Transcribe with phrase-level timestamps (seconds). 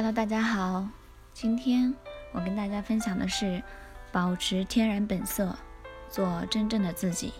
[0.00, 0.86] Hello，大家好，
[1.32, 1.92] 今天
[2.30, 3.60] 我跟大家分享的是
[4.12, 5.58] 保持天然本色，
[6.08, 7.34] 做真正的自己。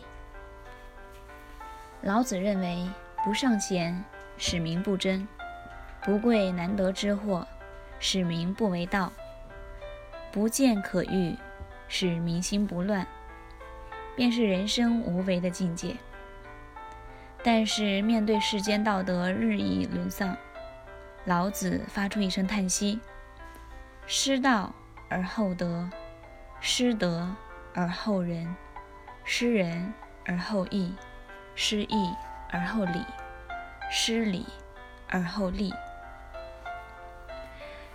[2.03, 2.85] 老子认为，
[3.25, 4.05] 不尚贤，
[4.37, 5.25] 使民不争；
[6.03, 7.47] 不贵难得之货，
[8.01, 9.13] 使民不为盗；
[10.33, 11.37] 不见可欲，
[11.87, 13.07] 使民心不乱，
[14.17, 15.95] 便是人生无为的境界。
[17.45, 20.37] 但是面对世间道德日益沦丧，
[21.25, 23.01] 老子发出一声叹息
[24.07, 24.75] ：“失道
[25.09, 25.89] 而后德，
[26.61, 27.35] 失德
[27.75, 28.55] 而后仁，
[29.25, 29.93] 失仁
[30.25, 30.95] 而后义，
[31.55, 32.15] 失义
[32.51, 33.05] 而后礼，
[33.91, 34.47] 失礼
[35.09, 35.75] 而后利。”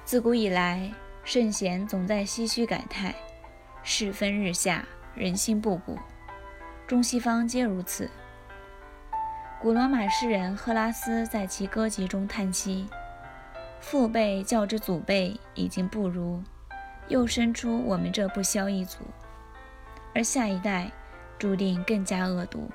[0.05, 0.91] 自古以来，
[1.23, 3.15] 圣贤总在唏嘘感叹
[3.81, 5.97] ：“世分日下，人心不古。”
[6.85, 8.11] 中西方皆如此。
[9.61, 12.89] 古罗马诗人赫拉斯在其歌集中叹息
[13.83, 16.41] ：“父辈较之祖辈已经不如，
[17.09, 18.99] 又生出我们这不肖一族，
[20.15, 20.89] 而下一代
[21.37, 22.71] 注定更加恶毒。”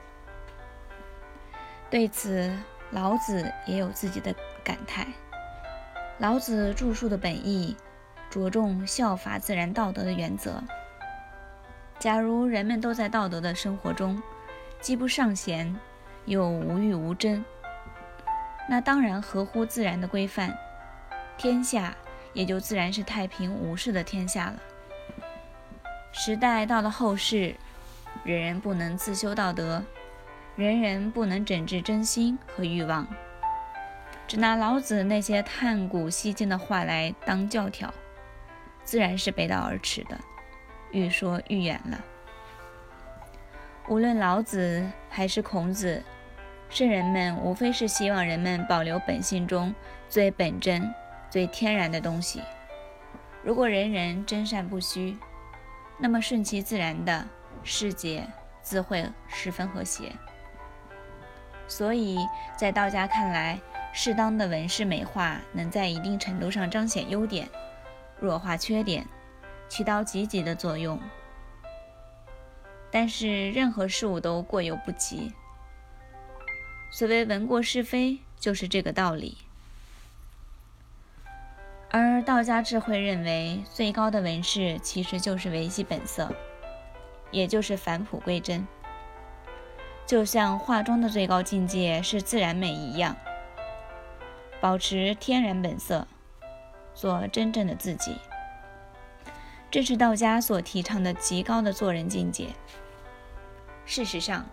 [1.89, 2.55] 对此，
[2.91, 5.06] 老子也有自己的感慨。
[6.19, 7.75] 老子著述的本意
[8.29, 10.62] 着重效法自然道德的原则。
[11.98, 14.23] 假如人们都在道德的生活中，
[14.79, 15.75] 既不尚贤，
[16.27, 17.42] 又无欲无争，
[18.69, 20.56] 那当然合乎自然的规范，
[21.39, 21.97] 天下
[22.34, 24.61] 也就自然是太平无事的天下了。
[26.12, 27.55] 时代到了后世，
[28.25, 29.84] 人人不能自修道德，
[30.56, 33.06] 人人不能整治真心和欲望，
[34.27, 37.95] 只拿老子那些探古惜今的话来当教条，
[38.83, 40.19] 自然是背道而驰的，
[40.91, 42.05] 愈说愈远了。
[43.89, 46.02] 无论老子还是孔子。
[46.70, 49.74] 圣人们无非是希望人们保留本性中
[50.07, 50.92] 最本真、
[51.30, 52.42] 最天然的东西。
[53.42, 55.16] 如果人人真善不虚，
[55.98, 57.27] 那么顺其自然的
[57.62, 58.27] 世界
[58.62, 60.12] 自会十分和谐。
[61.67, 62.18] 所以
[62.56, 63.61] 在道家看来，
[63.92, 67.48] 适当的纹饰美化能在一定程度上彰显优点，
[68.20, 69.06] 弱化缺点，
[69.68, 71.00] 起到积极的作用。
[72.90, 75.33] 但是任何事物都过犹不及。
[76.90, 79.36] 所谓闻过是非，就是这个道理。
[81.90, 86.32] 而道家智慧认为，最高的文饰其实就是维系本色，
[87.30, 88.66] 也就是返璞归真。
[90.06, 93.16] 就像化妆的最高境界是自然美一样，
[94.60, 96.06] 保持天然本色，
[96.94, 98.16] 做真正的自己，
[99.70, 102.48] 这是道家所提倡的极高的做人境界。
[103.84, 104.46] 事实上，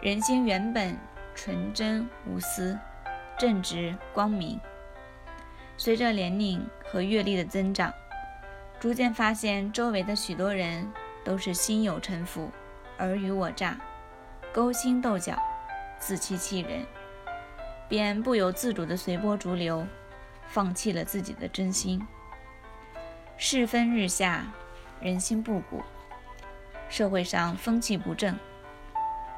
[0.00, 0.98] 人心原本。
[1.34, 2.78] 纯真无私、
[3.38, 4.60] 正直光明。
[5.84, 7.92] 随着年龄和阅历的增长，
[8.78, 10.88] 逐渐发现周围的许多人
[11.24, 12.52] 都是心有城府、
[12.98, 13.76] 尔虞我诈、
[14.52, 15.36] 勾心斗角、
[15.98, 16.86] 自欺欺人，
[17.88, 19.84] 便不由自主地随波逐流，
[20.46, 22.00] 放弃了自己的真心。
[23.36, 24.46] 世分日下，
[25.00, 25.82] 人心不古，
[26.88, 28.38] 社会上风气不正。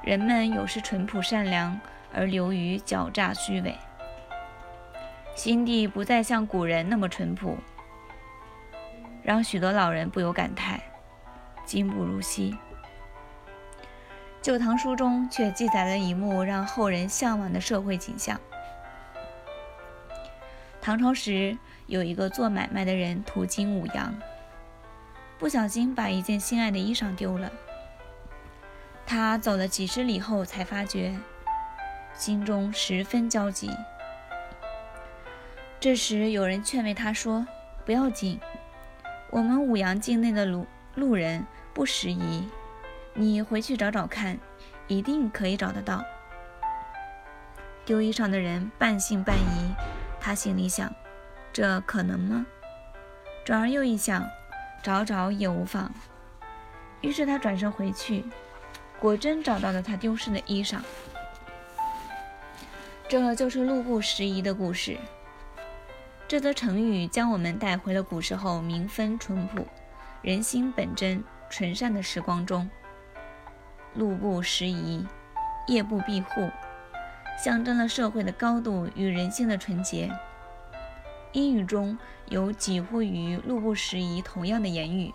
[0.02, 1.80] 人们有时淳朴善良，
[2.12, 3.74] 而流于狡诈虚伪，
[5.34, 7.58] 心地不再像古人那么淳朴，
[9.22, 10.80] 让许多老人不由感叹：
[11.66, 12.52] 今不如昔。
[14.40, 18.40] 《旧唐书》中却记载了一幕让后人向往的社会景象：
[20.80, 24.14] 唐朝时，有一个做买卖的人途经五阳，
[25.38, 27.50] 不小心把一件心爱的衣裳丢了。
[29.04, 31.18] 他走了几十里后，才发觉
[32.14, 33.70] 心中十分焦急。
[35.84, 37.46] 这时，有人劝慰他说
[37.84, 38.40] ：“不要紧，
[39.28, 41.44] 我们五阳境内的路路人
[41.74, 42.48] 不拾遗，
[43.12, 44.38] 你回去找找看，
[44.86, 46.02] 一定可以找得到。”
[47.84, 49.74] 丢衣裳的人半信半疑，
[50.18, 50.90] 他心里想
[51.52, 52.46] ：“这可能吗？”
[53.44, 54.26] 转而又一想，
[54.82, 55.92] 找找也无妨。
[57.02, 58.24] 于是他转身回去。
[58.98, 60.78] 果真找到了他丢失的衣裳，
[63.06, 64.96] 这就是路不拾遗的故事。
[66.34, 69.64] 这则成语将我们带回了古时候民风淳朴、
[70.20, 72.68] 人心本真、纯善的时光中。
[73.94, 75.06] 路不拾遗，
[75.68, 76.50] 夜不闭户，
[77.38, 80.10] 象征了社会的高度与人性的纯洁。
[81.30, 81.96] 英语中
[82.26, 85.14] 有几乎与“路不拾遗”同样的言语。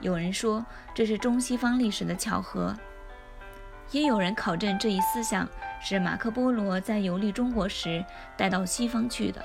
[0.00, 0.66] 有人说
[0.96, 2.76] 这是中西方历史的巧合，
[3.92, 5.48] 也有人考证这一思想
[5.80, 8.04] 是马可·波罗在游历中国时
[8.36, 9.40] 带到西方去的。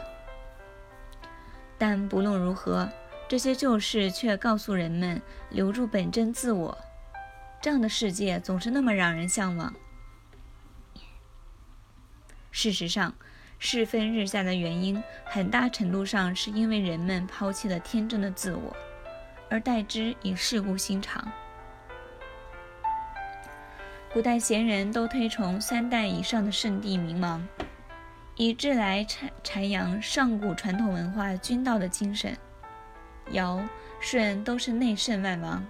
[1.81, 2.87] 但不论如何，
[3.27, 5.19] 这些旧事却告诉人们
[5.49, 6.77] 留住本真自我。
[7.59, 9.73] 这样的世界总是那么让人向往。
[12.51, 13.15] 事实上，
[13.57, 18.77] 世分日下的原因，很大程度上是因为人们抛弃了天真的自我，
[19.49, 21.31] 而代之以世故心肠。
[24.13, 27.43] 古代贤人都推崇三代以上的圣帝明王，
[28.35, 32.35] 以致来阐阐扬上古传统文化君道的精神。
[33.31, 33.63] 尧、
[33.99, 35.65] 舜都是内圣外王，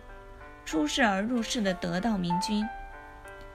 [0.66, 2.68] 出世而入世的得道明君，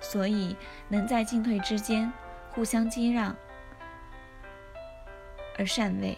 [0.00, 0.56] 所以
[0.88, 2.12] 能在进退之间
[2.52, 3.34] 互相激让
[5.58, 6.16] 而禅位，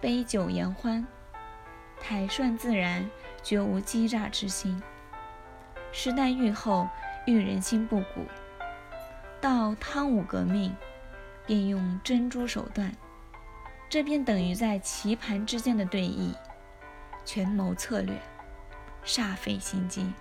[0.00, 1.06] 杯酒言欢，
[2.00, 3.08] 台顺自然，
[3.42, 4.82] 绝无欺诈之心。
[5.92, 6.88] 时代愈后。
[7.28, 8.24] 愈人心不古，
[9.40, 10.72] 到汤武革命，
[11.46, 12.92] 便用珍珠手段，
[13.88, 16.34] 这便等于在棋盘之间的对弈，
[17.24, 18.20] 权谋策略，
[19.04, 20.12] 煞费心机，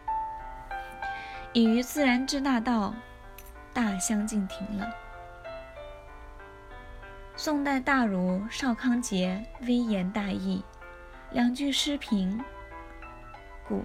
[1.51, 2.93] 已于自然之大道，
[3.73, 4.87] 大相径庭了。
[7.35, 10.63] 宋代大儒邵康节微言大义，
[11.31, 12.39] 两句诗评，
[13.67, 13.83] 故。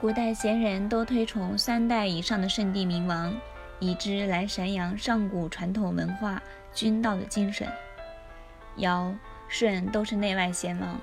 [0.00, 3.34] 古代贤人都推崇三代以上的圣帝明王，
[3.78, 6.42] 以之来阐扬上古传统文化
[6.72, 7.68] 君道的精神。
[8.76, 9.14] 尧、
[9.48, 11.00] 舜都是内外贤王，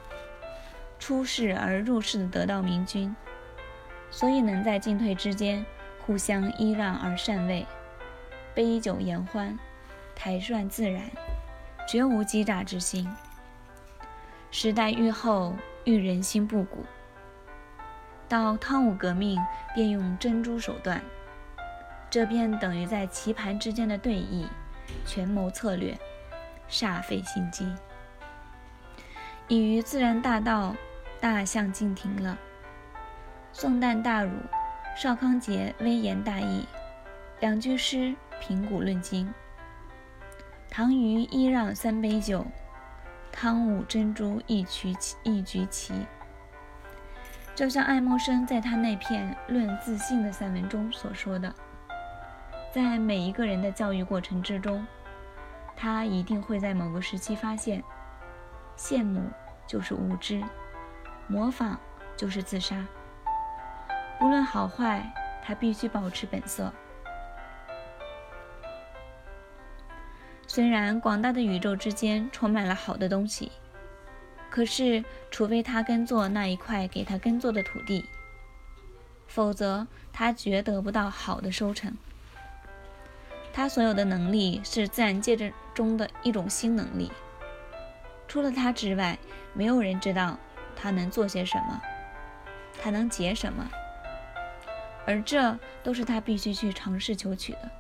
[1.00, 3.16] 出世而入世的得道明君，
[4.10, 5.66] 所以能在进退之间
[6.06, 7.66] 互相依让而善位，
[8.54, 9.58] 杯酒言欢，
[10.16, 11.04] 台顺自然，
[11.88, 13.10] 绝无欺诈之心。
[14.50, 16.86] 时代愈后，愈人心不古。
[18.28, 19.40] 到汤武革命，
[19.74, 21.02] 便用珍珠手段，
[22.12, 24.46] 这便等于在棋盘之间的对弈，
[25.06, 25.98] 权谋策略，
[26.70, 27.74] 煞费心机，
[29.48, 30.76] 已于自然大道，
[31.22, 32.38] 大相径庭了。
[33.54, 34.32] 宋代大儒
[34.98, 36.66] 邵康节微言大义，
[37.40, 39.34] 两句诗评古论今。
[40.70, 42.46] 唐虞一让三杯酒，
[43.32, 44.94] 汤武珍珠一局
[45.24, 45.94] 一局棋。
[47.56, 51.54] 就像爱默生在他那篇《论自信》的散文中所说的，
[52.72, 54.88] 在每一个人的教育过程之中，
[55.76, 57.84] 他一定会在某个时期发现，
[58.78, 59.30] 羡慕
[59.68, 60.42] 就是无知，
[61.28, 61.78] 模仿
[62.16, 62.88] 就是自杀。
[64.22, 65.12] 无论好坏，
[65.44, 66.72] 他必须保持本色。
[70.48, 73.52] 虽然广大的宇宙之间充满了好的东西。
[74.50, 78.06] 可是，除非他耕作那一块给他耕作的土地，
[79.28, 81.94] 否则他绝得不到好的收成。
[83.54, 87.12] 他所有的能力是自然界中的一种新能力，
[88.28, 89.18] 除了他之外，
[89.54, 90.38] 没有人知道
[90.76, 91.82] 他能做些什么，
[92.82, 93.70] 他能结什么，
[95.06, 97.72] 而这都是他必须去尝试求取的。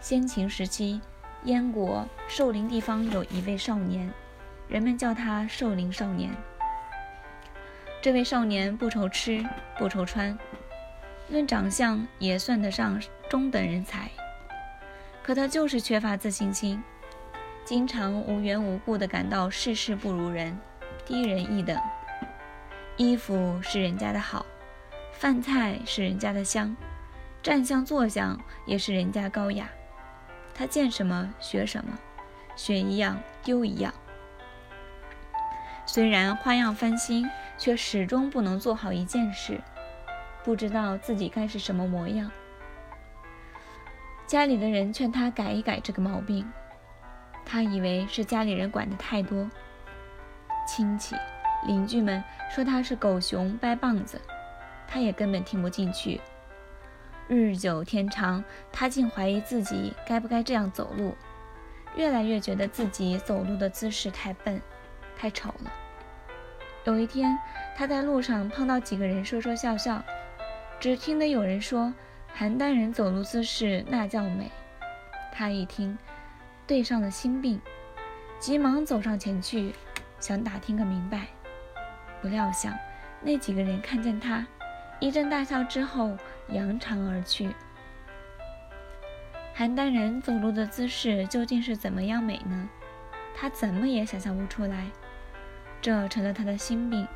[0.00, 1.00] 先秦时期，
[1.44, 4.12] 燕国寿陵地方有一位少年。
[4.66, 6.30] 人们叫他寿陵少年。
[8.00, 9.44] 这位少年不愁吃
[9.78, 10.38] 不愁穿，
[11.28, 14.10] 论长相也算得上中等人才。
[15.22, 16.82] 可他就是缺乏自信心，
[17.64, 20.58] 经常无缘无故地感到事事不如人，
[21.06, 21.80] 低人一等。
[22.96, 24.44] 衣服是人家的好，
[25.12, 26.76] 饭菜是人家的香，
[27.42, 29.68] 站相坐相也是人家高雅。
[30.54, 31.98] 他见什么学什么，
[32.54, 33.92] 学一样丢一样。
[35.86, 37.28] 虽然花样翻新，
[37.58, 39.60] 却始终不能做好一件事，
[40.44, 42.30] 不知道自己该是什么模样。
[44.34, 46.44] 家里的人劝他改一改这个毛病，
[47.46, 49.48] 他以为是家里人管的太多。
[50.66, 51.14] 亲戚、
[51.68, 52.20] 邻居们
[52.52, 54.20] 说他是狗熊掰棒子，
[54.88, 56.20] 他也根本听不进去。
[57.28, 61.14] 日久天长，他竟怀疑自己该不该这样走路，
[61.94, 64.60] 越来越觉得自己走路的姿势太笨。
[65.16, 65.72] 太丑了。
[66.86, 67.38] 有一天，
[67.76, 70.02] 他在路上碰到几个人说说笑笑，
[70.80, 71.94] 只听得有人说
[72.36, 74.50] ：“邯郸人走路姿势那叫美。”
[75.32, 75.96] 他一听，
[76.66, 77.60] 对上了心病，
[78.38, 79.72] 急忙走上前去，
[80.20, 81.26] 想打听个明白。
[82.20, 82.72] 不料想，
[83.20, 84.46] 那几个人看见他，
[85.00, 86.16] 一阵大笑之后，
[86.48, 87.54] 扬长而去。
[89.56, 92.68] 邯郸人走路的姿势究竟是怎么样美呢？
[93.36, 94.90] 他怎么也想象不出来。
[95.80, 97.06] 这成了他的心病。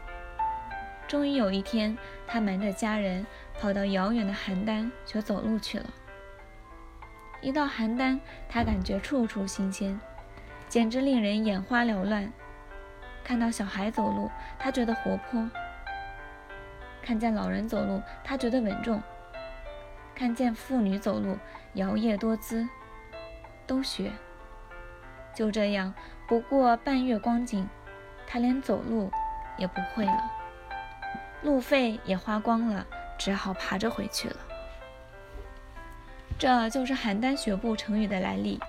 [1.08, 1.96] 终于有一天，
[2.26, 3.26] 他瞒着家人
[3.58, 5.86] 跑到遥远的邯郸学走路去了。
[7.40, 9.98] 一到邯郸，他感觉处处新鲜，
[10.68, 12.30] 简直令人眼花缭乱。
[13.24, 15.48] 看到小孩走路，他觉得活泼；
[17.02, 19.00] 看见老人走路，他觉得稳重；
[20.14, 21.38] 看见妇女走路，
[21.72, 22.68] 摇曳多姿，
[23.66, 24.12] 都学。
[25.34, 25.94] 就这样，
[26.26, 27.66] 不过半月光景，
[28.26, 29.10] 他连走路
[29.56, 30.30] 也不会了，
[31.42, 34.36] 路费也花光了，只好爬着回去了。
[36.38, 38.60] 这就是邯郸学步成语的来历，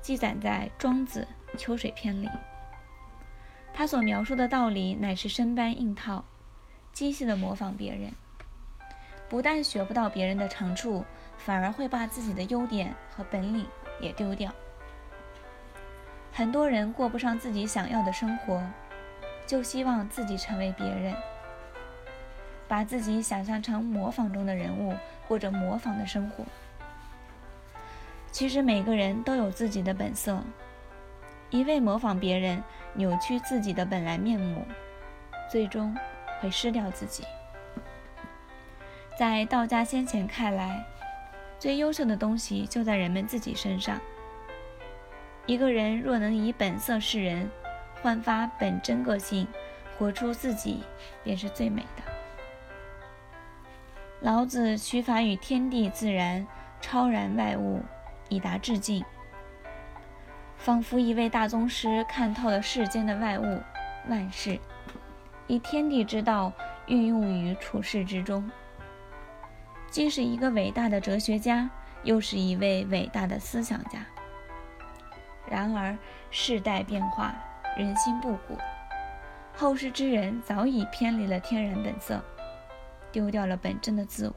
[0.00, 1.26] 记载在《庄子·
[1.56, 2.28] 秋水篇》里。
[3.74, 6.24] 他所描述的道理乃是生搬硬套，
[6.92, 8.10] 机械地模仿别人，
[9.28, 11.04] 不但学不到别人的长处，
[11.36, 13.66] 反而会把自己的优点和本领
[14.00, 14.50] 也丢掉。
[16.32, 18.62] 很多人过不上自己想要的生活，
[19.46, 21.14] 就希望自己成为别人，
[22.68, 24.94] 把自己想象成模仿中的人物，
[25.28, 26.44] 过着模仿的生活。
[28.30, 30.42] 其实每个人都有自己的本色，
[31.50, 34.64] 一味模仿别人，扭曲自己的本来面目，
[35.50, 35.96] 最终
[36.40, 37.24] 会失掉自己。
[39.18, 40.84] 在道家先贤看来，
[41.58, 43.98] 最优秀的东西就在人们自己身上。
[45.46, 47.48] 一个人若能以本色示人，
[48.02, 49.46] 焕发本真个性，
[49.96, 50.82] 活出自己，
[51.24, 52.02] 便是最美的。
[54.26, 56.44] 老子取法于天地自然，
[56.80, 57.80] 超然外物。
[58.28, 59.04] 以达致敬，
[60.56, 63.62] 仿佛一位大宗师看透了世间的外物
[64.08, 64.58] 万事，
[65.46, 66.52] 以天地之道
[66.86, 68.50] 运用于处世之中，
[69.88, 71.70] 既是一个伟大的哲学家，
[72.02, 74.04] 又是一位伟大的思想家。
[75.48, 75.96] 然而
[76.32, 77.32] 世代变化，
[77.76, 78.58] 人心不古，
[79.54, 82.20] 后世之人早已偏离了天然本色，
[83.12, 84.34] 丢掉了本真的自我。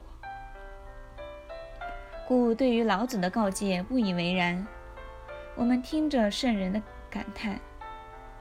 [2.26, 4.66] 故对于老子的告诫不以为然，
[5.56, 7.58] 我们听着圣人的感叹，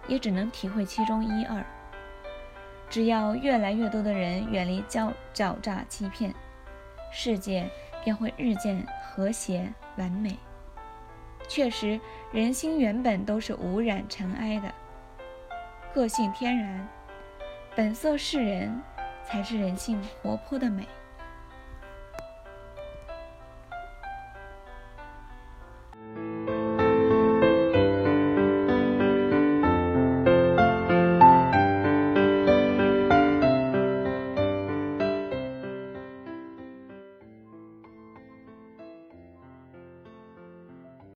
[0.08, 1.66] 也只能体会其中一二。
[2.90, 6.34] 只要越来越多的人远离狡狡诈欺骗，
[7.12, 7.70] 世界
[8.04, 10.38] 便会日渐和谐完美。
[11.48, 12.00] 确实，
[12.32, 14.72] 人心原本都是无染尘埃的，
[15.94, 16.88] 个性天然，
[17.76, 18.80] 本色示人，
[19.30, 20.88] 才是人性活泼的美。